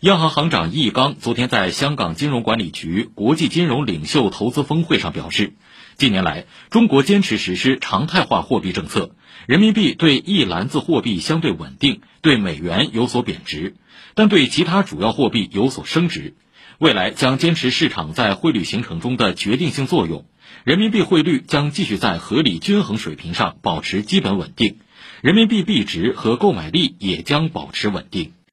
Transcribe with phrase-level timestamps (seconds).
[0.00, 5.54] 央行行长易纲昨天在香港金融管理局国际金融领袖投资峰会上表示
[5.96, 9.10] 近年来中国坚持实施常态化货币政策
[9.48, 13.74] 人民币对一篮子货币相对稳定对美元有所贬值
[14.14, 16.36] 但对其他主要货币有所升值。
[16.78, 20.26] 未来将坚持市场在汇率形成中的决定性作用
[20.62, 24.78] 人民币汇率将继续在合理均衡水平上保持基本稳定
[25.22, 28.37] 人民币币值和购买力也将保持稳定。